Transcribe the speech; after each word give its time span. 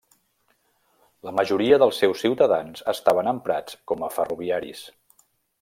La 1.27 1.33
majoria 1.41 1.79
dels 1.83 2.01
seus 2.05 2.25
ciutadans 2.27 2.83
estaven 2.97 3.31
emprats 3.35 3.79
com 3.93 4.03
a 4.09 4.13
ferroviaris. 4.19 4.87